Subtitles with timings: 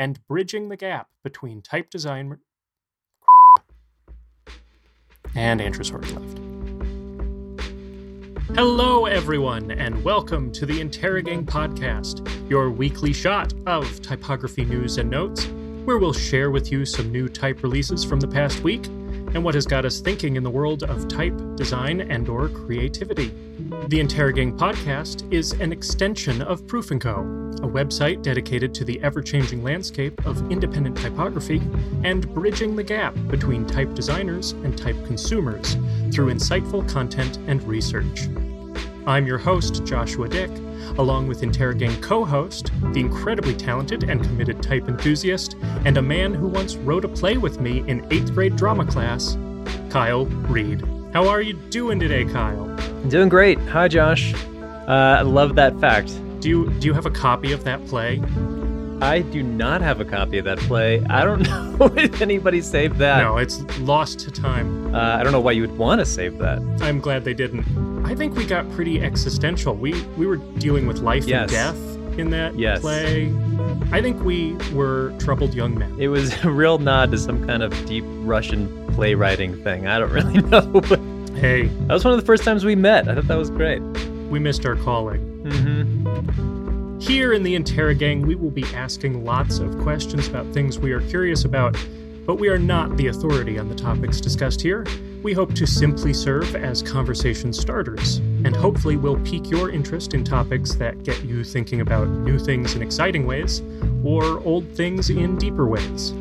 [0.00, 2.38] and bridging the gap between type design
[5.36, 6.38] and Andrew's already left.
[8.54, 15.10] Hello, everyone, and welcome to the Interrogang Podcast, your weekly shot of typography news and
[15.10, 15.44] notes,
[15.84, 18.86] where we'll share with you some new type releases from the past week
[19.34, 23.32] and what has got us thinking in the world of type, design, and/or creativity.
[23.88, 27.20] The Interrogang podcast is an extension of Proof & Co.,
[27.62, 31.60] a website dedicated to the ever-changing landscape of independent typography
[32.04, 35.74] and bridging the gap between type designers and type consumers
[36.12, 38.28] through insightful content and research.
[39.06, 40.50] I'm your host, Joshua Dick,
[40.98, 46.34] along with Interrogang co host, the incredibly talented and committed type enthusiast, and a man
[46.34, 49.36] who once wrote a play with me in eighth grade drama class,
[49.90, 50.82] Kyle Reed.
[51.12, 52.66] How are you doing today, Kyle?
[53.08, 53.58] Doing great.
[53.60, 54.34] Hi, Josh.
[54.86, 56.08] Uh, I love that fact.
[56.40, 58.22] Do you do you have a copy of that play?
[59.02, 61.02] I do not have a copy of that play.
[61.08, 61.42] I don't
[61.78, 63.22] know if anybody saved that.
[63.22, 64.94] No, it's lost to time.
[64.94, 66.60] Uh, I don't know why you would want to save that.
[66.82, 67.64] I'm glad they didn't.
[68.10, 69.74] I think we got pretty existential.
[69.74, 71.42] We we were dealing with life Yes.
[71.42, 72.80] and death in that Yes.
[72.80, 73.32] play.
[73.92, 75.94] I think we were troubled young men.
[75.98, 79.86] It was a real nod to some kind of deep Russian playwriting thing.
[79.86, 80.98] I don't really know, but
[81.36, 83.08] Hey, that was one of the first times we met.
[83.08, 83.80] I thought that was great.
[84.28, 85.20] we missed our calling.
[85.44, 86.98] Mm-hmm.
[86.98, 91.00] Here in the Interrogang, we will be asking lots of questions about things we are
[91.02, 91.76] curious about,
[92.30, 94.86] but we are not the authority on the topics discussed here.
[95.24, 100.22] We hope to simply serve as conversation starters, and hopefully will pique your interest in
[100.22, 103.62] topics that get you thinking about new things in exciting ways,
[104.04, 106.12] or old things in deeper ways.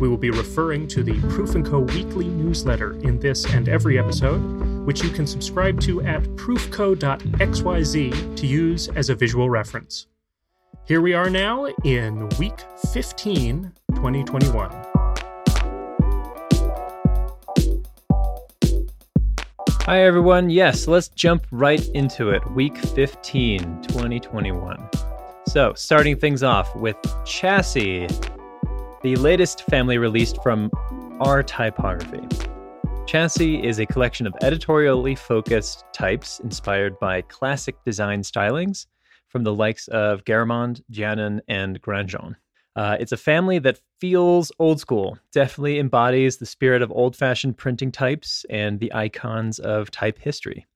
[0.00, 1.78] We will be referring to the Proof & Co.
[1.78, 4.40] weekly newsletter in this and every episode,
[4.84, 6.96] which you can subscribe to at proofco.xyz
[8.36, 10.08] to use as a visual reference.
[10.88, 14.89] Here we are now in week 15, 2021.
[19.84, 20.50] Hi, everyone.
[20.50, 22.48] Yes, let's jump right into it.
[22.52, 24.88] Week 15, 2021.
[25.48, 28.06] So, starting things off with Chassis,
[29.02, 30.70] the latest family released from
[31.18, 32.20] R Typography.
[33.06, 38.84] Chassis is a collection of editorially focused types inspired by classic design stylings
[39.28, 42.36] from the likes of Garamond, Jannon, and Grandjean.
[42.76, 47.56] Uh, it's a family that feels old school, definitely embodies the spirit of old fashioned
[47.56, 50.66] printing types and the icons of type history.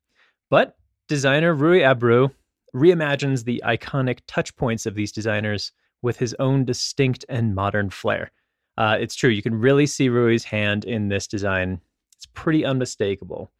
[0.50, 0.77] But
[1.09, 2.32] designer Rui Abreu
[2.75, 5.72] reimagines the iconic touch points of these designers
[6.03, 8.32] with his own distinct and modern flair.
[8.76, 11.81] Uh, it's true, you can really see Rui's hand in this design.
[12.16, 13.50] It's pretty unmistakable.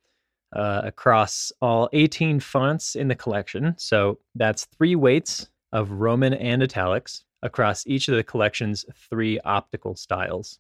[0.55, 6.62] Uh, across all 18 fonts in the collection, so that's three weights of Roman and
[6.62, 10.59] italics across each of the collection's three optical styles.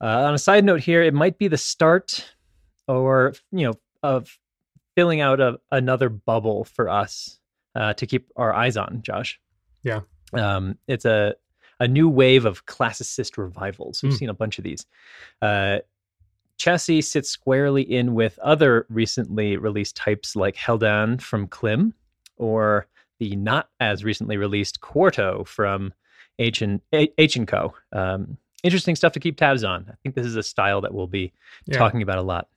[0.00, 2.32] Uh, on a side note here, it might be the start
[2.86, 4.38] or, you know, of
[4.94, 7.40] filling out a, another bubble for us
[7.74, 9.40] uh, to keep our eyes on, Josh.
[9.82, 10.00] Yeah.
[10.32, 11.34] Um, it's a,
[11.80, 14.02] a new wave of classicist revivals.
[14.02, 14.18] We've Mm.
[14.18, 14.86] seen a bunch of these.
[15.42, 15.78] Uh,
[16.58, 21.94] Chassis sits squarely in with other recently released types like Heldane from Klim
[22.36, 22.86] or
[23.18, 25.92] the not as recently released Quarto from
[26.40, 27.74] H and H and Co.
[27.92, 29.86] Um, interesting stuff to keep tabs on.
[29.88, 31.32] I think this is a style that we'll be
[31.66, 31.78] Yeah.
[31.78, 32.48] talking about a lot.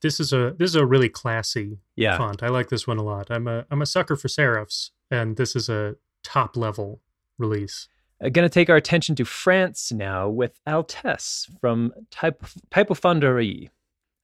[0.00, 2.42] This is a this is a really classy Yeah, font.
[2.42, 3.30] I like this one a lot.
[3.30, 7.00] I'm a I'm a sucker for serifs, and this is a top level
[7.38, 7.88] release.
[8.20, 13.70] going to take our attention to France now with Altesse from Type Typofonderie.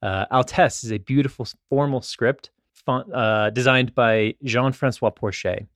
[0.02, 5.66] Uh, Altesse is a beautiful formal script font, uh, designed by Jean-Francois Porchez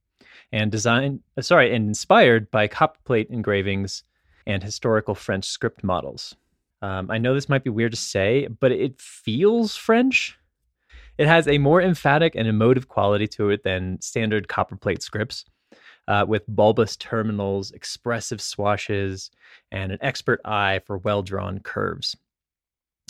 [0.53, 4.05] and designed, uh, sorry, and inspired by copperplate engravings
[4.47, 6.35] and historical French script models.
[6.83, 10.39] Um, I know this might be weird to say, but it feels French.
[11.17, 15.45] It has a more emphatic and emotive quality to it than standard copperplate scripts
[16.09, 19.31] uh, with bulbous terminals, expressive swashes,
[19.71, 22.17] and an expert eye for well drawn curves.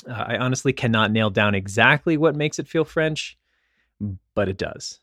[0.07, 3.39] Uh, I honestly cannot nail down exactly what makes it feel French,
[4.35, 5.01] but it does.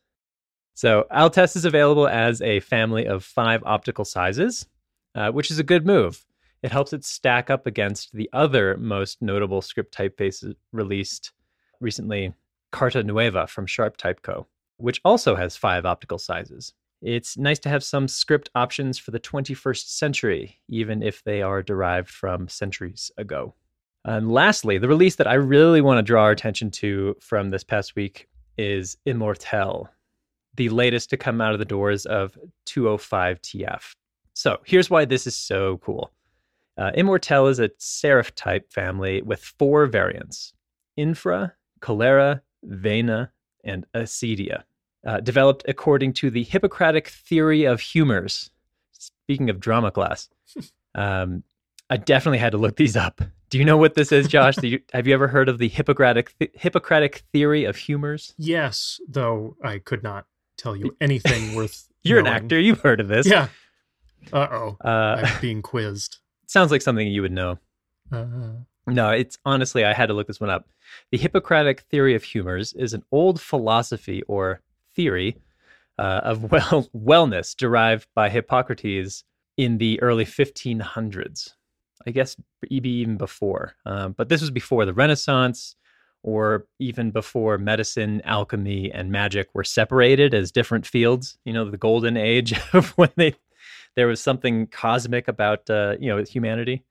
[0.79, 4.65] So, Altesse is available as a family of five optical sizes,
[5.13, 6.25] uh, which is a good move.
[6.63, 11.33] It helps it stack up against the other most notable script typefaces released
[11.81, 12.33] recently,
[12.71, 14.47] Carta Nueva from Sharp Type Co.,
[14.77, 16.73] which also has five optical sizes.
[17.01, 21.61] It's nice to have some script options for the 21st century, even if they are
[21.61, 23.53] derived from centuries ago.
[24.05, 27.65] And lastly, the release that I really want to draw our attention to from this
[27.65, 29.89] past week is Immortel,
[30.55, 33.95] the latest to come out of the doors of 205 TF.
[34.33, 36.11] So here's why this is so cool.
[36.77, 40.53] Uh, Immortel is a serif type family with four variants
[40.95, 43.31] Infra, Cholera, Vena,
[43.63, 44.63] and Acedia,
[45.05, 48.51] uh, developed according to the Hippocratic theory of humors.
[48.91, 50.29] Speaking of drama class,
[50.95, 51.43] um,
[51.89, 53.21] I definitely had to look these up.
[53.49, 54.61] Do you know what this is, Josh?
[54.61, 58.33] you, have you ever heard of the Hippocratic th- Hippocratic theory of humors?
[58.37, 60.25] Yes, though I could not
[60.59, 61.87] tell you anything worth.
[62.03, 62.35] You're knowing.
[62.37, 62.59] an actor.
[62.59, 63.25] You've heard of this.
[63.27, 63.47] Yeah.
[64.33, 64.77] Uh oh.
[64.83, 66.17] Uh, I'm being quizzed.
[66.47, 67.57] sounds like something you would know.
[68.11, 68.25] Uh,
[68.87, 70.67] No, it's honestly, I had to look this one up.
[71.11, 74.61] The Hippocratic theory of humors is an old philosophy or
[74.95, 75.37] theory
[75.99, 79.23] uh, of well wellness derived by Hippocrates
[79.57, 81.53] in the early 1500s.
[82.07, 82.35] I guess
[82.69, 85.75] maybe even before, um, but this was before the Renaissance,
[86.23, 91.37] or even before medicine, alchemy, and magic were separated as different fields.
[91.45, 93.35] You know, the golden age of when they
[93.95, 96.83] there was something cosmic about uh, you know humanity.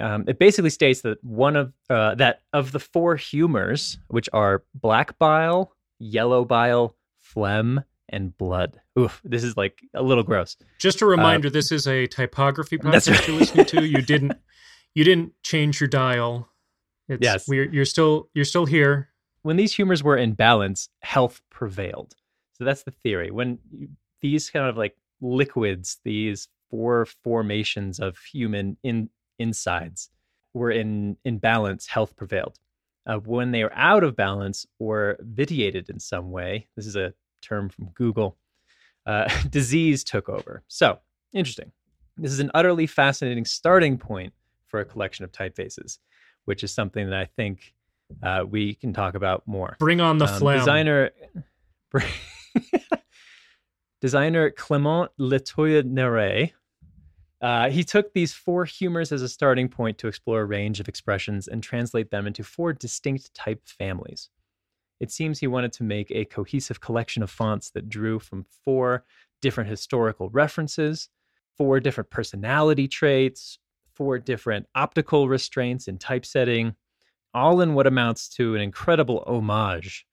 [0.00, 4.64] Um, it basically states that one of uh, that of the four humors, which are
[4.74, 8.80] black bile, yellow bile, phlegm, and blood.
[8.98, 10.56] Oof, this is like a little gross.
[10.78, 13.28] just a reminder: this is a typography podcast right.
[13.28, 13.84] you're listening to.
[13.84, 14.32] You didn't,
[14.94, 16.48] you didn't change your dial.
[17.08, 17.48] It's, Yes.
[17.48, 19.10] we're, you're still, you're still here.
[19.42, 22.14] When these humors were in balance, health prevailed.
[22.52, 23.30] So that's the theory.
[23.30, 23.88] When you,
[24.22, 30.08] these kind of like liquids, these four formations of human in insides
[30.54, 32.58] were in in balance, health prevailed.
[33.06, 37.12] Uh, when they are out of balance or vitiated in some way, this is a
[37.42, 38.38] term from Google,
[39.04, 40.62] uh, disease took over.
[40.68, 41.00] So
[41.34, 41.70] interesting.
[42.16, 44.32] This is an utterly fascinating starting point
[44.68, 45.98] for a collection of typefaces,
[46.44, 47.74] which is something that I think
[48.22, 49.76] uh, we can talk about more.
[49.78, 50.58] Bring on the Um, phlegm.
[50.58, 51.10] Designer,
[54.00, 56.50] designer Clement Letourneur.
[57.40, 60.88] Uh, he took these four humors as a starting point to explore a range of
[60.88, 64.30] expressions and translate them into four distinct type families.
[65.00, 69.04] It seems he wanted to make a cohesive collection of fonts that drew from four
[69.42, 71.10] different historical references,
[71.58, 73.58] four different personality traits,
[73.94, 76.74] four different optical restraints in typesetting,
[77.32, 80.06] all in what amounts to an incredible homage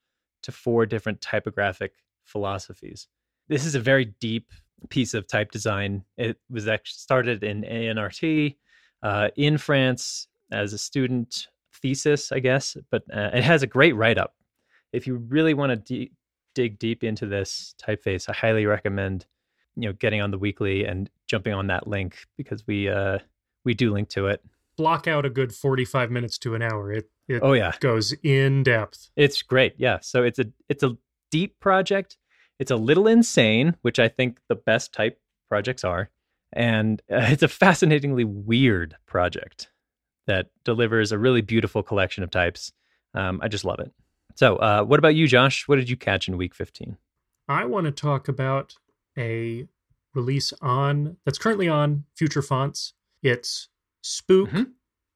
[0.43, 1.93] to four different typographic
[2.25, 3.07] philosophies.
[3.47, 4.51] This is a very deep
[4.89, 6.03] piece of type design.
[6.17, 8.55] It was actually started in ANRT
[9.03, 11.47] uh, in France as a student
[11.81, 14.33] thesis, I guess, but uh, it has a great write up.
[14.93, 16.11] If you really want to de-
[16.53, 19.25] dig deep into this typeface, I highly recommend
[19.75, 23.19] you know getting on the weekly and jumping on that link because we uh,
[23.63, 24.43] we do link to it.
[24.77, 26.91] Block out a good 45 minutes to an hour.
[26.91, 29.09] It, it Oh yeah, goes in depth.
[29.15, 29.73] It's great.
[29.77, 29.99] Yeah.
[30.01, 30.97] So it's a it's a
[31.29, 32.17] deep project.
[32.59, 35.19] It's a little insane, which I think the best type
[35.49, 36.09] projects are,
[36.53, 39.69] and uh, it's a fascinatingly weird project
[40.27, 42.71] that delivers a really beautiful collection of types.
[43.13, 43.91] Um, I just love it.
[44.35, 45.67] So, uh, what about you, Josh?
[45.67, 46.97] What did you catch in week fifteen?
[47.47, 48.75] I want to talk about
[49.17, 49.67] a
[50.13, 52.93] release on that's currently on Future Fonts.
[53.23, 53.69] It's
[54.03, 54.71] Spook, Mhm.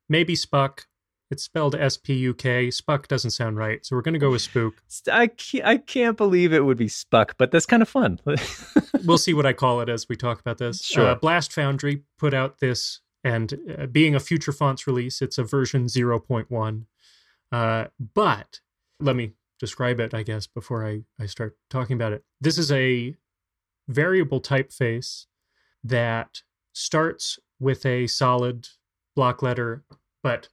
[0.09, 0.87] maybe Spuck.
[1.31, 2.69] It's spelled S P U K.
[2.69, 4.75] Spuck doesn't sound right, so we're going to go with Spook.
[5.11, 8.19] I can't, I can't believe it would be Spuck, but that's kind of fun.
[9.05, 10.83] we'll see what I call it as we talk about this.
[10.83, 11.07] Sure.
[11.07, 15.43] Uh, Blast Foundry put out this, and uh, being a Future Fonts release, it's a
[15.43, 16.85] version 0.1.
[17.51, 18.59] Uh, but
[18.99, 22.23] let me describe it, I guess, before I, I start talking about it.
[22.39, 23.15] This is a
[23.87, 25.25] variable typeface
[25.83, 26.41] that
[26.73, 28.67] starts with a solid
[29.15, 29.83] block letter,
[30.21, 30.49] but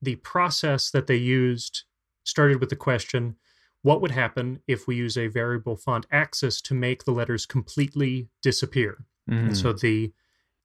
[0.00, 1.84] the process that they used
[2.24, 3.36] started with the question
[3.82, 8.28] what would happen if we use a variable font axis to make the letters completely
[8.42, 9.04] disappear?
[9.30, 9.46] Mm.
[9.46, 10.12] And so the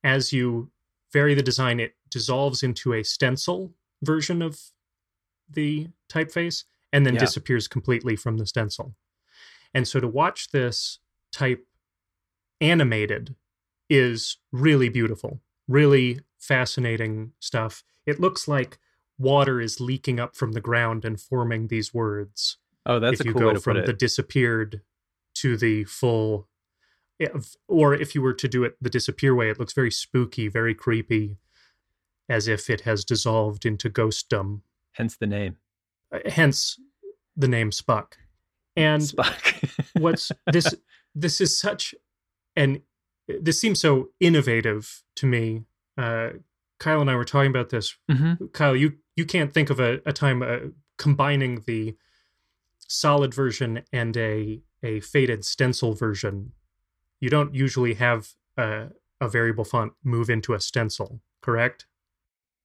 [0.03, 0.71] as you
[1.13, 4.59] vary the design, it dissolves into a stencil version of
[5.47, 7.19] the typeface and then Yeah.
[7.19, 8.95] disappears completely from the stencil.
[9.71, 10.97] And so to watch this
[11.31, 11.67] type
[12.59, 13.35] animated
[13.87, 17.83] is really beautiful, really fascinating stuff.
[18.05, 18.79] It looks like
[19.21, 23.29] water is leaking up from the ground and forming these words oh, that's if a
[23.29, 24.81] you cool go from the disappeared
[25.35, 26.47] to the full
[27.19, 30.47] if- or if you were to do it the disappear way it looks very spooky
[30.47, 31.37] very creepy
[32.27, 34.61] as if it has dissolved into ghostdom
[34.93, 35.57] Hence the name
[36.11, 36.79] Uh, hence
[37.37, 38.17] the name spuck
[38.75, 39.53] and Spuck.
[39.99, 40.73] what's this
[41.13, 41.93] this is such
[42.55, 42.81] an
[43.27, 45.63] this seems so innovative to me
[45.97, 46.29] uh
[46.79, 48.51] kyle and i were talking about this Mhm.
[48.53, 51.95] Kyle, you you can't think of a, a time uh, combining the
[52.87, 56.53] solid version and a a faded stencil version.
[57.19, 58.87] You don't usually have a,
[59.19, 61.85] a variable font move into a stencil, correct?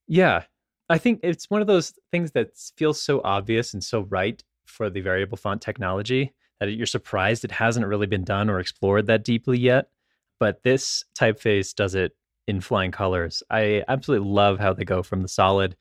[0.09, 0.45] Yeah.
[0.89, 4.89] I think it's one of those things that feels so obvious and so right for
[4.89, 9.25] the variable font technology that you're surprised it hasn't really been done or explored that
[9.25, 9.91] deeply yet.
[10.39, 12.13] But this typeface does it
[12.47, 13.43] in flying colors.
[13.51, 15.77] I absolutely love how they go from the solid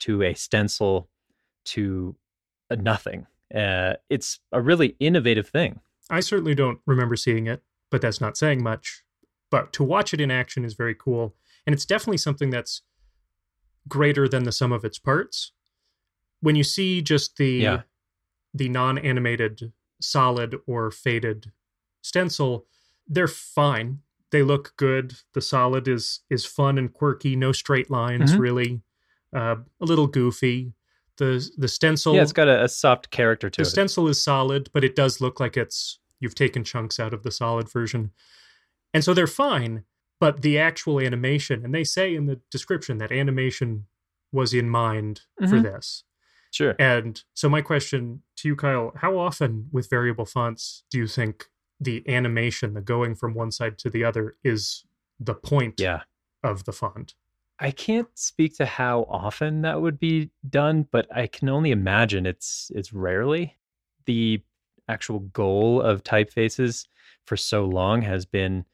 [0.00, 1.08] to a stencil
[1.66, 2.16] to
[2.68, 3.26] a nothing.
[3.54, 5.80] Uh, it's a really innovative thing.
[6.08, 9.04] I certainly don't remember seeing it, but that's not saying much.
[9.50, 11.34] But to watch it in action is very cool.
[11.66, 12.82] And it's definitely something that's
[13.88, 15.52] greater than the sum of its parts.
[16.40, 17.82] When you see just the Yeah.
[18.52, 21.52] the non-animated solid or faded
[22.02, 22.66] stencil,
[23.10, 23.98] they're fine.
[24.30, 25.14] They look good.
[25.34, 28.38] The solid is is fun and quirky, no straight lines Mhm.
[28.38, 28.82] really.
[29.34, 30.72] Uh, a little goofy.
[31.18, 33.64] The the stencil yeah, it's got a, a soft character to the it.
[33.66, 37.22] The stencil is solid, but it does look like it's you've taken chunks out of
[37.22, 38.12] the solid version.
[38.94, 39.84] And so they're fine,
[40.20, 43.86] but the actual animation, and they say in the description that animation
[44.32, 45.62] was in mind for Mhm.
[45.62, 46.04] this.
[46.52, 46.74] Sure.
[46.78, 51.48] And so my question to you, Kyle, how often with variable fonts do you think
[51.80, 54.84] the animation, the going from one side to the other, is
[55.18, 56.02] the point Yeah.
[56.42, 57.14] of the font?
[57.58, 62.24] I can't speak to how often that would be done, but I can only imagine
[62.26, 63.56] it's it's rarely.
[64.06, 64.42] The
[64.88, 66.86] actual goal of typefaces
[67.26, 68.64] for so long has been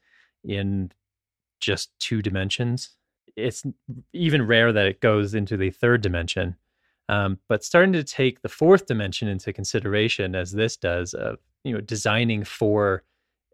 [0.43, 0.91] in
[1.59, 2.91] just two dimensions.
[3.35, 3.63] It's
[4.13, 6.55] even rare that it goes into the third dimension.
[7.09, 11.73] Um, but starting to take the fourth dimension into consideration, as this does, of you
[11.73, 13.03] know designing for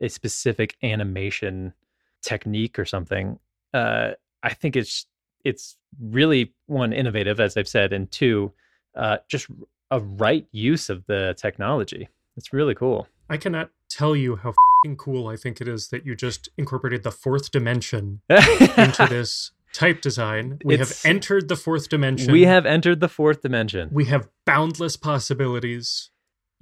[0.02, 1.74] a specific animation
[2.22, 3.40] technique or something,
[3.74, 5.06] uh, I think it's
[5.44, 8.52] it's really one innovative, as I've said, and two,
[8.96, 9.48] uh, just
[9.92, 12.08] a right use of the technology.
[12.38, 13.08] It's really cool.
[13.30, 17.04] I cannot tell you how fing cool I think it is that you just incorporated
[17.04, 20.60] the fourth dimension into this type design.
[20.66, 22.32] We It's- have entered the fourth dimension.
[22.32, 23.90] we have entered the fourth dimension.
[23.92, 26.10] we have boundless possibilities.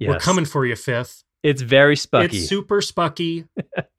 [0.00, 1.22] We're coming for you, fifth.
[1.42, 2.34] It's very spucky.
[2.34, 3.48] It's super spucky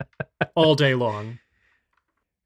[0.54, 1.38] all day long.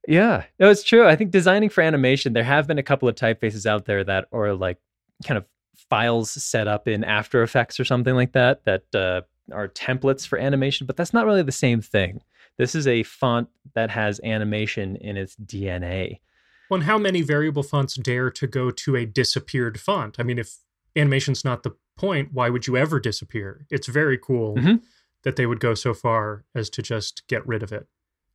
[0.06, 1.06] Yeah, no, it's true.
[1.06, 4.26] I think designing for animation, there have been a couple of typefaces out there that
[4.32, 4.78] are like
[5.26, 5.44] kind of
[5.90, 9.20] files set up in After Effects or something like that that uh,
[9.52, 12.22] are templates for animation, but that's not really the same thing.
[12.56, 16.20] This is a font that has animation in its DNA.
[16.68, 20.16] Well, and how many variable fonts dare to go to a disappeared font?
[20.18, 20.56] I mean, if
[20.96, 23.66] animation's not the point, why would you ever disappear?
[23.70, 24.82] It's very cool Mhm.
[25.24, 27.86] that they would go so far as to just get rid of it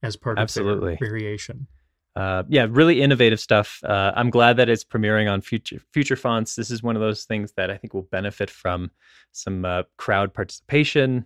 [0.03, 0.93] as part Absolutely.
[0.93, 1.67] of their variation.
[2.15, 3.79] Uh, yeah, really innovative stuff.
[3.83, 6.55] Uh, I'm glad that it's premiering on future future fonts.
[6.55, 8.91] This is one of those things that I think will benefit from
[9.31, 11.25] some uh, crowd participation,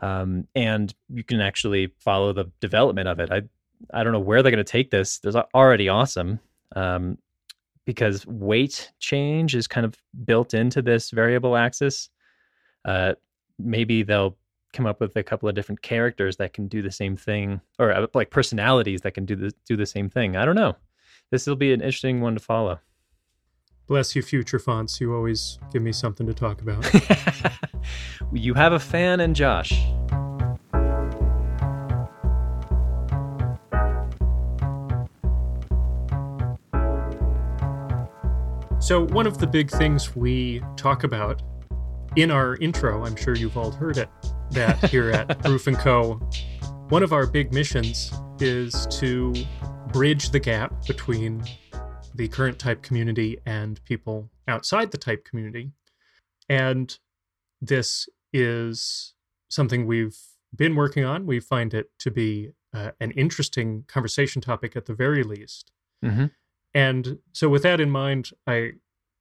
[0.00, 3.30] um, and you can actually follow the development of it.
[3.30, 3.42] I
[3.92, 5.18] I don't know where they're going to take this.
[5.18, 6.38] There's already awesome
[6.74, 7.18] um,
[7.84, 12.10] because weight change is kind of built into this variable axis.
[12.84, 13.14] Uh,
[13.58, 14.36] maybe they'll
[14.72, 17.92] come up with a couple of different characters that can do the same thing or
[17.92, 20.36] uh, like personalities that can do the do the same thing.
[20.36, 20.76] I don't know.
[21.30, 22.80] This will be an interesting one to follow.
[23.86, 25.00] Bless you, future fonts.
[25.00, 26.88] You always give me something to talk about.
[28.32, 29.72] you have a fan and Josh.
[38.82, 41.40] So, one of the big things we talk about
[42.16, 44.08] in our intro, I'm sure you've all heard it,
[44.50, 46.14] that here at Proof and Co.,
[46.88, 49.32] one of our big missions is to
[49.92, 51.44] bridge the gap between
[52.16, 55.70] the current type community and people outside the type community.
[56.48, 56.98] And
[57.60, 59.14] this is
[59.48, 60.18] something we've
[60.56, 61.24] been working on.
[61.24, 65.70] We find it to be uh, an interesting conversation topic at the very least.
[66.04, 66.32] Mhm.
[66.74, 68.72] And so, with that in mind, I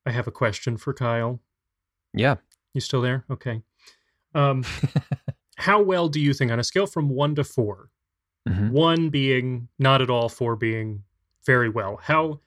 [0.05, 1.39] I have a question for Kyle.
[2.13, 2.35] Yeah.
[2.73, 3.25] You still there?
[3.29, 3.61] Okay.
[4.33, 4.63] Um,
[5.57, 7.89] how well do you think, on a scale from one to 4
[8.49, 8.71] Mhm.
[8.71, 11.03] one being not at all, four being
[11.45, 12.39] very well, how,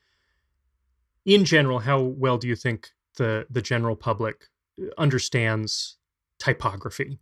[1.25, 4.49] in general, how well do you think the the general public
[4.99, 5.97] understands
[6.41, 7.21] typography?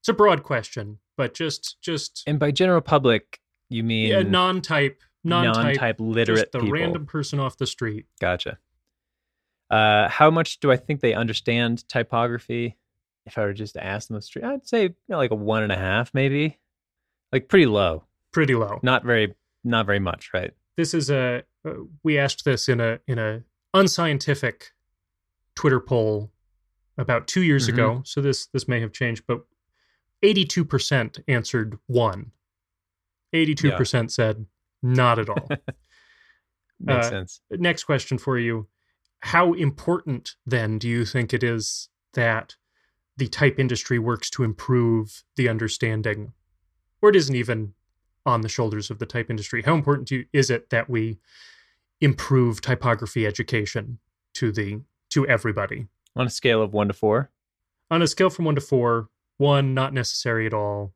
[0.00, 5.02] It's a broad question, but just just And by general public, you mean yeah, non-type,
[5.24, 6.72] non-type, non-type literate just the people.
[6.72, 8.06] random person off the street.
[8.20, 8.58] Gotcha.
[9.70, 12.76] Uh, how much do I think they understand typography?
[13.26, 15.30] If I were just to ask them on the street, I'd say you know, like
[15.30, 16.58] a one and a half, maybe,
[17.32, 18.04] like pretty low.
[18.32, 18.80] Pretty low.
[18.82, 20.52] Not very, not very much, right?
[20.76, 21.70] this is a uh,
[22.02, 24.72] we asked this in a in a unscientific
[25.54, 26.32] Twitter poll
[26.98, 27.72] about two years Mhm.
[27.72, 28.02] ago.
[28.04, 29.44] So this this may have changed, but
[30.22, 32.32] eighty two percent answered one.
[33.32, 34.46] Eighty two percent said
[34.84, 35.48] not at all.
[36.80, 37.40] Makes Uh, sense.
[37.50, 38.68] Next question for you.
[39.20, 42.56] How important then do you think it is that
[43.16, 46.32] the type industry works to improve the understanding,
[47.00, 47.72] or it isn't even
[48.26, 49.62] on the shoulders of the type industry?
[49.62, 51.18] How important do you, is it that we
[52.00, 53.98] improve typography education
[54.34, 55.86] to the to everybody?
[56.16, 57.30] On a scale of one to four,
[57.90, 60.92] On a scale from one to four, one not necessary at all,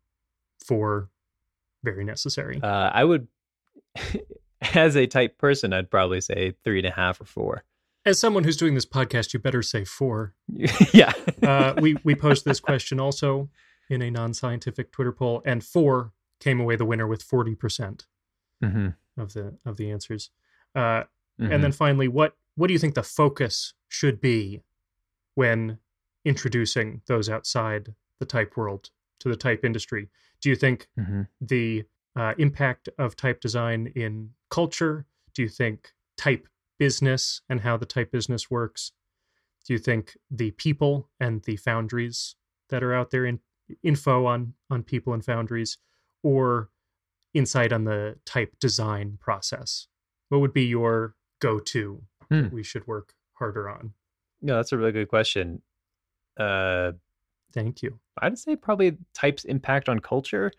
[0.64, 1.08] four
[1.82, 2.60] very necessary.
[2.62, 3.26] uh, I would,
[4.74, 7.64] as a type person, I'd probably say three and a half or four.
[8.04, 10.34] As someone who's doing this podcast, you better say four.
[10.92, 11.12] yeah.
[11.42, 13.50] uh, we we posed this question also
[13.90, 18.06] in a non-scientific Twitter poll, and four came away the winner with forty percent
[18.62, 20.30] hmm of the of the answers.
[20.74, 21.04] Uh,
[21.40, 21.52] Mm-hmm.
[21.52, 24.62] And then finally, what what do you think the focus should be
[25.34, 25.78] when
[26.24, 28.90] introducing those outside the type world
[29.20, 30.08] to the type industry?
[30.40, 31.84] Do you think hmm the
[32.18, 35.06] uh, impact of type design in culture?
[35.34, 36.48] Do you think type
[36.78, 38.92] business and how the type business works?
[39.66, 42.36] Do you think the people and the foundries
[42.70, 43.40] that are out there in
[43.82, 45.78] info on on people and foundries,
[46.22, 46.70] or
[47.34, 49.86] insight on the type design process?
[50.30, 52.42] What would be your go-to Hmm.
[52.42, 53.92] that we should work harder on?
[54.42, 55.62] No, that's a really good question.
[56.36, 56.92] Uh,
[57.54, 57.98] Thank you.
[58.20, 60.52] I'd say probably types impact on culture,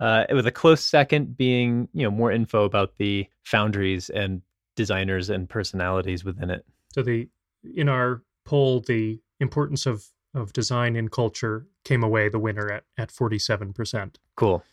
[0.00, 4.42] uh, with a close second being you know more info about the foundries and
[4.76, 6.64] designers and personalities within it.
[6.94, 7.28] So the
[7.74, 12.84] in our poll, the importance of of design in culture came away the winner at
[12.96, 14.18] at forty seven percent.
[14.36, 14.64] Cool.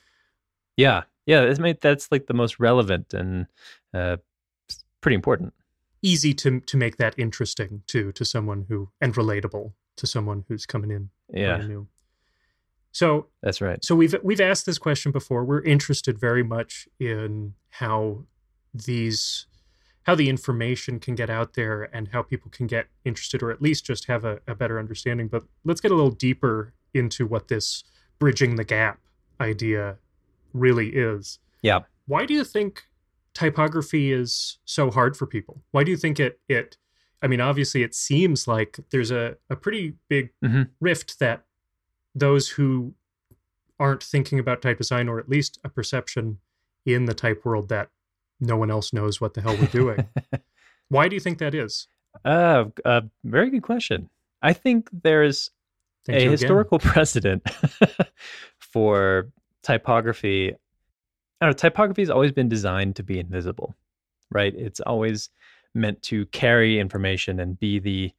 [0.78, 1.46] Yeah, yeah.
[1.46, 3.48] That's made, that's like the most relevant and
[3.94, 4.18] uh,
[5.02, 5.54] pretty important.
[6.02, 10.66] Easy to to make that interesting too to someone who and relatable to someone who's
[10.66, 11.88] coming in Yeah, new.
[12.98, 13.84] So that's right.
[13.86, 15.46] so we've we've asked this question before.
[15.46, 18.24] We're interested very much in how
[18.74, 19.46] these
[20.08, 23.62] how the information can get out there and how people can get interested or at
[23.62, 25.28] least just have a, a better understanding.
[25.28, 27.84] But let's get a little deeper into what this
[28.18, 29.00] bridging the gap
[29.40, 29.98] idea
[30.54, 31.38] really is.
[31.62, 31.82] Yeah.
[32.08, 32.88] Why do you think
[33.36, 35.62] typography is so hard for people?
[35.70, 36.78] Why do you think it it
[37.22, 40.70] I mean obviously it seems like there's a, a pretty big Mhm.
[40.80, 41.44] rift that
[42.20, 42.94] those who
[43.80, 46.40] aren't thinking about type design or at least a perception
[46.86, 47.90] in the type world that
[48.40, 50.08] no one else knows what the hell we're doing.
[50.90, 51.88] Why do you think that is?
[52.26, 54.10] uh, uh, very good question.
[54.42, 55.52] I think there's
[56.06, 56.32] Thank a you again.
[56.32, 57.48] historical precedent
[58.58, 59.30] for
[59.64, 60.54] typography.
[61.42, 63.76] I don't know, typography has always been designed to be invisible,
[64.32, 64.54] right?
[64.56, 65.30] It's always
[65.76, 68.12] meant to carry information and be the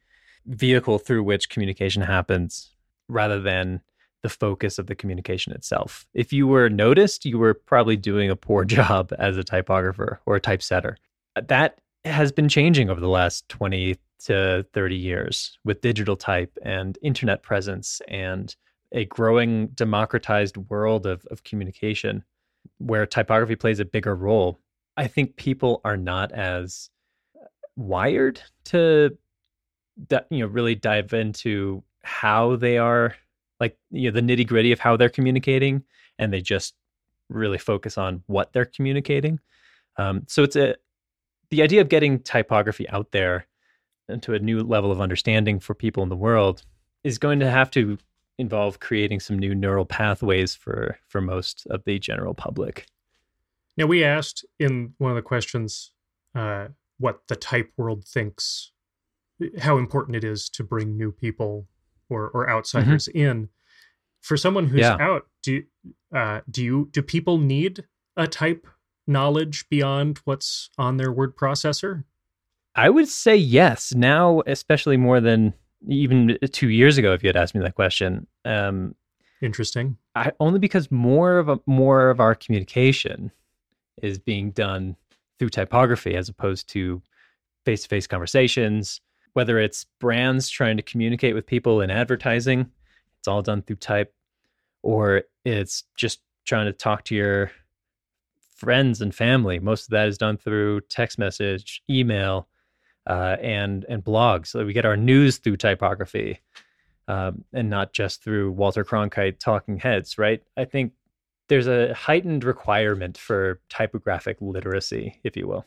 [0.47, 2.75] vehicle through which communication happens
[3.09, 3.81] rather than
[4.23, 6.07] the focus of the communication itself.
[6.12, 10.37] If you were noticed, you were probably doing a poor job as a typographer or
[10.37, 10.97] a typesetter.
[11.37, 16.57] Uh, that has been changing over the last 20 to 30 years with digital type
[16.62, 18.57] and internet presence and
[18.92, 22.25] a growing democratized world of, of communication
[22.79, 24.59] where typography plays a bigger role.
[24.97, 26.90] I think people are not as
[27.37, 29.16] uh, wired to
[30.09, 33.14] that you know really dive into how they are
[33.61, 35.85] like you know the nitty gritty of how they're communicating
[36.18, 36.75] and they just
[37.29, 39.38] really focus on what they're communicating.
[39.97, 40.77] Um, so it's a
[41.51, 43.47] the idea of getting typography out there
[44.09, 46.62] into a new level of understanding for people in the world
[47.05, 47.99] is going to have to
[48.38, 52.87] involve creating some new neural pathways for for most of the general public.
[53.77, 55.92] Now we asked in one of the questions
[56.35, 56.68] uh,
[56.99, 58.73] what the type world thinks,
[59.61, 61.66] how important it is to bring new people
[62.09, 63.49] or or outsiders in.
[64.21, 64.97] For someone who's Yeah.
[65.01, 65.62] out, do
[66.14, 67.85] uh, do you do people need
[68.16, 68.66] a type
[69.07, 72.05] knowledge beyond what's on their word processor?
[72.75, 73.94] I would say yes.
[73.94, 75.55] Now, especially more than
[75.88, 78.94] even two years ago, if you had asked me that question, um,
[79.40, 79.97] Interesting.
[80.16, 83.31] I, only because more of a, more of our communication
[84.03, 84.97] is being done
[85.38, 87.01] through typography as opposed to
[87.64, 89.01] face to face conversations.
[89.33, 92.71] Whether it's brands trying to communicate with people in advertising,
[93.19, 94.14] it's all done through type,
[94.83, 97.51] or it's just trying to talk to your
[98.57, 99.59] friends and family.
[99.59, 102.49] Most of that is done through text message, email,
[103.07, 104.49] uh, and and blogs.
[104.49, 106.41] So we get our news through typography,
[107.07, 110.19] um, and not just through Walter Cronkite talking heads.
[110.19, 110.43] Right?
[110.57, 110.93] I think
[111.49, 115.64] there's a heightened requirement for typographic literacy, if you will.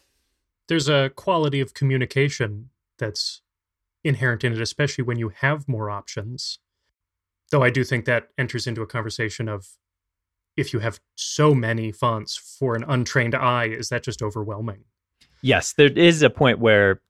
[0.67, 3.41] There's a quality of communication that's
[4.03, 6.59] inherent in it, especially when you have more options.
[7.51, 9.67] Though I do think that enters into a conversation of
[10.55, 14.85] if you have so many fonts for an untrained eye, is that just overwhelming?
[15.41, 17.01] yes, there is a point where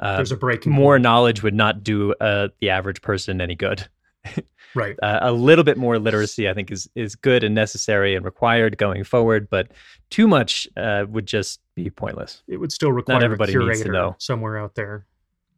[0.00, 1.02] uh, There's a breaking more point.
[1.02, 3.86] knowledge would not do uh, the average person any good.
[4.74, 4.96] right.
[5.02, 8.78] Uh, a little bit more literacy, I think, is is good and necessary and required
[8.78, 9.48] going forward.
[9.50, 9.72] But
[10.10, 12.42] too much uh, would just be pointless.
[12.48, 14.16] It would still require everybody a needs to curator know.
[14.18, 15.06] somewhere out there.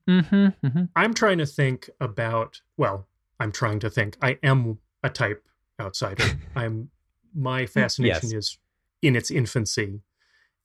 [0.09, 0.85] Mm-hmm, mm-hmm.
[0.97, 2.61] I'm trying to think about.
[2.77, 3.07] Well,
[3.41, 4.17] I'm trying to think.
[4.23, 5.45] I am a type
[5.81, 6.25] outsider.
[6.57, 6.91] I'm.
[7.35, 8.35] My fascination Yes.
[8.35, 8.59] is
[9.01, 10.01] in its infancy,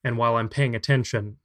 [0.04, 1.38] and while I'm paying attention,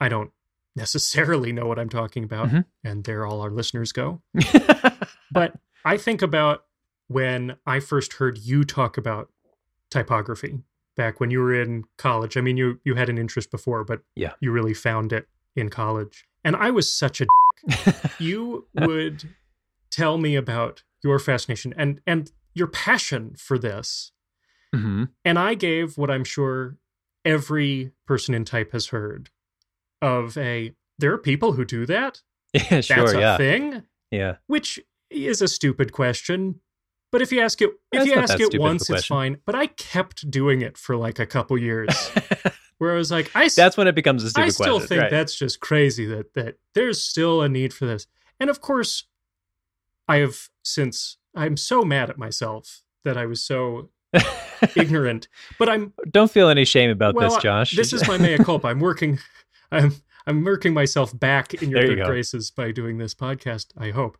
[0.00, 0.30] I don't
[0.76, 2.48] necessarily know what I'm talking about.
[2.50, 2.64] Mhm.
[2.84, 4.22] And there, all our listeners go.
[5.30, 6.64] But I think about
[7.08, 9.30] when I first heard you talk about
[9.90, 10.60] typography
[10.96, 12.36] back when you were in college.
[12.36, 14.32] I mean, you you had an interest before, but Yeah.
[14.40, 16.26] you really found it in college.
[16.48, 19.28] And I was such a dick, you would
[19.90, 24.12] tell me about your fascination and and your passion for this.
[24.74, 26.78] hmm And I gave what I'm sure
[27.22, 29.28] every person in type has heard
[30.00, 32.22] of a there are people who do that.
[32.54, 32.96] Yeah, sure.
[32.96, 33.36] That's a yeah.
[33.36, 34.36] thing Yeah.
[34.46, 34.80] which
[35.10, 36.60] is a stupid question.
[37.12, 39.36] But if you ask it, if That's you ask it once, it's fine.
[39.44, 42.10] But I kept doing it for like a couple years,
[42.78, 44.88] where I was like, I That's when it becomes a stupid I still question.
[44.88, 45.10] think right.
[45.10, 48.06] that's just crazy that that there's still a need for this.
[48.40, 49.04] And of course,
[50.08, 53.90] I have since I'm so mad at myself that I was so
[54.76, 55.28] ignorant.
[55.58, 57.76] But I'm Don't feel any shame about well, this, Josh.
[57.76, 58.68] This is my mea culpa.
[58.68, 59.18] I'm working.
[59.70, 59.94] I'm
[60.26, 62.06] I'm working myself back in your you good go.
[62.06, 63.66] graces by doing this podcast.
[63.76, 64.18] I hope.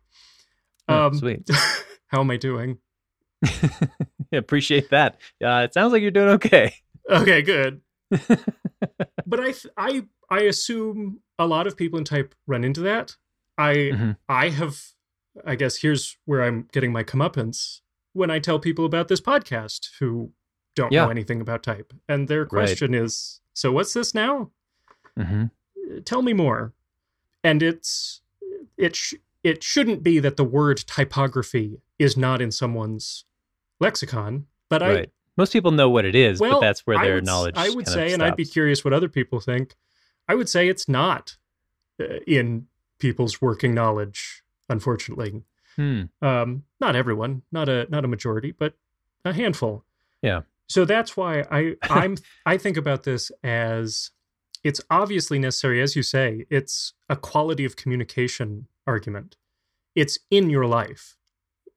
[0.87, 1.47] Oh, Um, sweet.
[2.07, 2.79] How am I doing?
[4.31, 5.17] Appreciate that.
[5.43, 6.73] Uh, it sounds like you're doing okay.
[7.09, 7.81] Okay, good.
[9.25, 13.15] but I, th- I, I assume a lot of people in type run into that.
[13.57, 14.17] I, Mhm.
[14.27, 14.81] I have.
[15.45, 17.81] I guess here's where I'm getting my comeuppance
[18.13, 20.31] when I tell people about this podcast who
[20.75, 21.05] don't Yeah.
[21.05, 24.51] know anything about type, and their question is, "So what's this now?
[25.17, 25.45] hmm
[26.05, 26.73] Tell me more."
[27.43, 28.21] And it's
[28.77, 33.25] it sh- it shouldn't be that the word typography is not in someone's
[33.79, 35.11] lexicon, but I Right.
[35.39, 37.55] Most people know what it is, well, but that's where I their would s- knowledge.
[37.57, 39.77] I would say, and I'd be curious what other people think.
[40.27, 41.37] I would say it's not
[41.97, 42.67] uh, in
[42.99, 45.43] people's working knowledge, unfortunately.
[45.77, 46.01] Hmm.
[46.21, 48.73] Um, not everyone, not a not a majority, but
[49.23, 49.85] a handful.
[50.21, 50.41] Yeah.
[50.67, 54.11] So that's why I I'm I think about this as
[54.61, 56.47] it's obviously necessary, as you say.
[56.49, 59.37] It's a quality of communication argument.
[59.95, 61.15] It's in your life.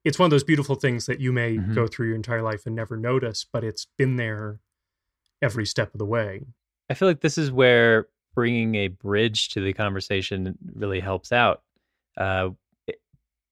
[0.04, 1.74] It's one of those beautiful things that you may Mhm.
[1.74, 4.60] go through your entire life and never notice, but it's been there
[5.40, 6.46] every step of the way.
[6.90, 11.62] I feel like this is where bringing a bridge to the conversation really helps out.
[12.16, 12.50] Uh,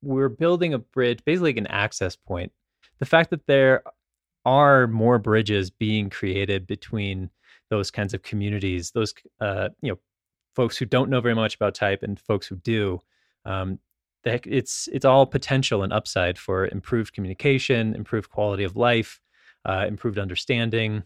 [0.03, 2.53] we're building a bridge, basically like an access point.
[2.99, 3.83] The fact that there
[4.47, 7.31] are more bridges being created between
[7.69, 9.99] those kinds of communities, those uh, you know
[10.57, 13.01] folks who don't know very much about type and folks who do,
[13.45, 13.79] um,
[14.25, 19.21] that it's it's all potential and upside for improved communication, improved quality of life,
[19.65, 21.03] uh, improved understanding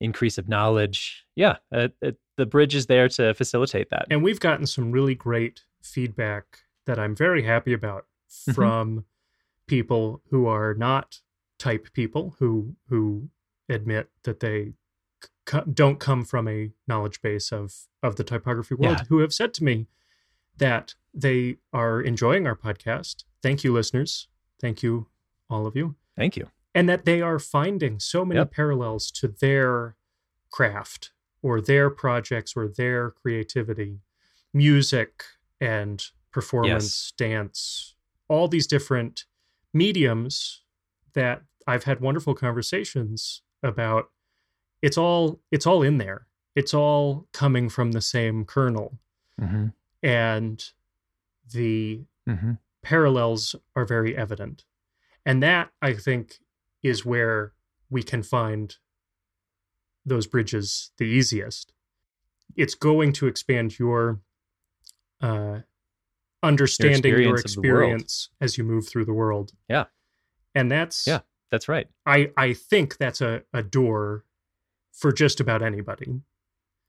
[0.00, 1.24] increase of knowledge.
[1.34, 4.06] Yeah, uh, it, the bridge is there to facilitate that.
[4.10, 8.06] And we've gotten some really great feedback that I'm very happy about
[8.48, 8.54] Mhm.
[8.54, 9.04] from
[9.66, 11.20] people who are not
[11.58, 13.30] type people who who
[13.68, 14.74] admit that they
[15.48, 19.04] c- don't come from a knowledge base of of the typography world Yeah.
[19.08, 19.86] who have said to me
[20.58, 23.24] that they are enjoying our podcast.
[23.42, 24.28] Thank you listeners.
[24.60, 25.06] Thank you
[25.50, 25.96] all of you.
[26.16, 26.48] Thank you.
[26.74, 28.50] and that they are finding so many Yep.
[28.52, 29.96] parallels to their
[30.50, 31.10] craft
[31.42, 34.00] or their projects or their creativity
[34.52, 35.24] music
[35.60, 37.94] and performance dance
[38.28, 39.24] all these different
[39.72, 40.62] mediums
[41.14, 44.10] that i've had wonderful conversations about
[44.82, 48.98] it's all it's all in there it's all coming from the same kernel
[49.40, 49.66] Mm-hmm.
[50.02, 50.72] and
[51.52, 52.52] the Mm-hmm.
[52.82, 54.64] parallels are very evident.
[55.24, 56.40] And that, I think,
[56.82, 57.52] is where
[57.88, 58.74] we can find
[60.04, 61.72] those bridges the easiest.
[62.56, 64.20] It's going to expand your
[65.20, 65.60] uh,
[66.42, 67.64] understanding, your experience world.
[67.92, 69.52] experience as you move through the world.
[69.68, 69.84] Yeah.
[70.54, 71.20] And that's, Yeah.
[71.52, 71.86] That's right.
[72.04, 74.24] I, I think that's a, a door
[74.92, 76.22] for just about anybody.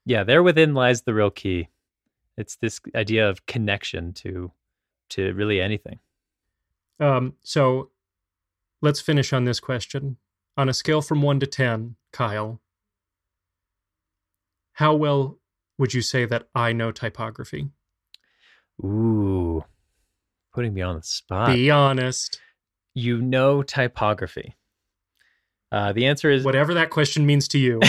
[0.04, 1.68] Yeah, there within lies the real key.
[2.38, 4.52] It's this idea of connection to
[5.10, 5.98] to really anything.
[7.00, 7.90] Um, so
[8.80, 10.16] let's finish on this question.
[10.56, 12.60] On a scale from one to 10, Kyle,
[14.72, 15.38] how well
[15.78, 17.70] would you say that I know typography?
[18.84, 19.64] Ooh,
[20.52, 21.54] putting me on the spot.
[21.54, 22.40] Be honest.
[22.94, 24.56] you know typography.
[25.72, 27.80] Uh, the answer is Whatever that question means to you.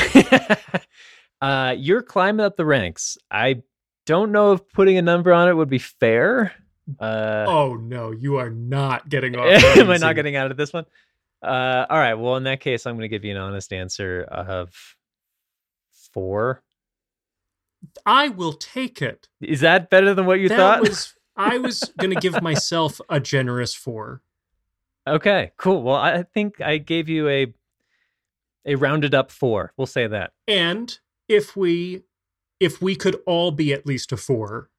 [1.41, 3.17] uh, you're climbing up the ranks.
[3.31, 3.63] I
[4.09, 6.51] don't know if putting a number on it would be fair.
[6.99, 9.63] Uh, oh no, you are not getting off.
[9.77, 10.85] am I not getting out of this one?
[11.43, 12.15] Uh, all right.
[12.15, 14.73] Well, in that case, I'm going to give you an honest answer of
[16.11, 16.63] four.
[18.07, 19.27] I will take it.
[19.39, 20.81] Is that better than what you that thought?
[20.81, 21.13] was.
[21.35, 24.21] I was going to give myself a generous four.
[25.07, 25.83] okay, cool.
[25.83, 27.53] Well, I think I gave you a
[28.65, 29.71] a rounded up four.
[29.77, 30.31] We'll say that.
[30.47, 32.01] And if we,
[32.59, 34.69] if we could all be at least a four,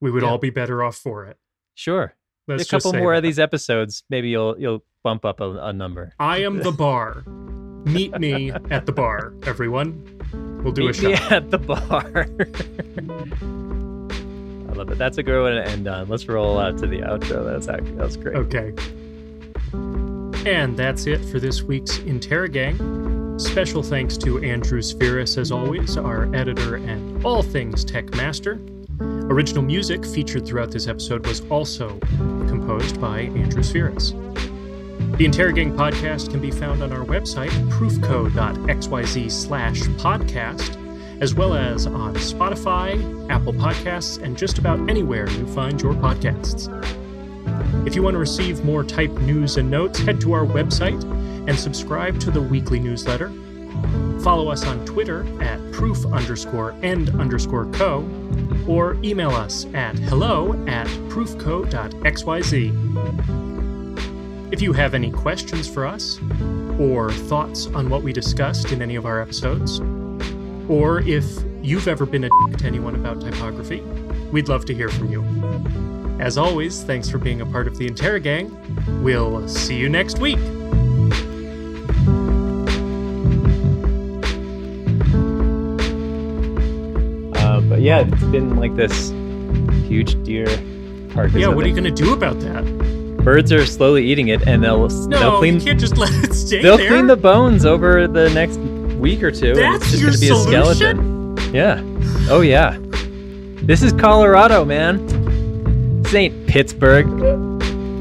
[0.00, 0.30] we would Yeah.
[0.30, 1.36] all be better off for it.
[1.74, 2.14] Sure.
[2.48, 3.18] Let's a couple more that.
[3.18, 6.12] of these episodes, maybe you'll you'll bump up a, a number.
[6.18, 7.22] I am the bar.
[7.84, 10.60] Meet me at the bar, everyone.
[10.62, 12.28] We'll do Meet a me at the bar.
[14.68, 14.98] I love it.
[14.98, 16.08] That's a good one to end on.
[16.08, 17.44] Let's roll out to the outro.
[17.44, 18.36] That's actually that's great.
[18.36, 18.72] Okay.
[20.48, 22.78] And that's it for this week's Interrogang.
[23.38, 28.60] Special thanks to Andrew Spheris, as always, our editor and all things tech master.
[29.00, 31.98] Original music featured throughout this episode was also
[32.46, 34.10] composed by Andrew Spheris.
[35.16, 40.76] The Interrogang podcast can be found on our website, proofco.xyz slash podcast,
[41.20, 46.68] as well as on Spotify, Apple Podcasts, and just about anywhere you find your podcasts.
[47.86, 51.02] If you want to receive more type news and notes, head to our website
[51.46, 53.30] and subscribe to the weekly newsletter.
[54.22, 58.08] Follow us on Twitter at proof underscore end underscore co,
[58.68, 61.72] or email us at hello at proofco.xyz.
[64.52, 66.20] If you have any questions for us,
[66.78, 69.80] or thoughts on what we discussed in any of our episodes,
[70.68, 71.24] or if
[71.62, 73.80] you've ever been a dick to anyone about typography,
[74.30, 75.24] we'd love to hear from you.
[76.20, 79.02] As always, thanks for being a part of the Interrogang.
[79.02, 80.38] We'll see you next week.
[87.82, 89.10] Yeah, it's been like this
[89.88, 90.46] huge deer
[91.12, 91.34] carcass.
[91.36, 92.64] Yeah, what are you going to do about that?
[93.24, 96.32] Birds are slowly eating it, and they'll No, they'll clean you can't just let it
[96.34, 96.88] stay they'll there.
[96.88, 98.58] clean the bones over the next
[98.98, 99.48] week or two.
[99.50, 101.36] and That's it's just your gonna be a solution?
[101.36, 101.54] skeleton.
[101.54, 102.28] Yeah.
[102.32, 102.78] Oh yeah.
[103.64, 106.02] This is Colorado, man.
[106.02, 107.06] This ain't Pittsburgh.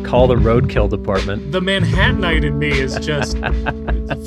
[0.06, 1.52] Call the roadkill department.
[1.52, 3.38] the Manhattanite in me is just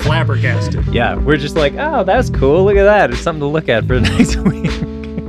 [0.03, 0.87] flabbergasted.
[0.95, 2.65] Yeah, we're just like, oh, that's cool.
[2.65, 3.11] Look at that.
[3.11, 4.71] It's something to look at for the next week.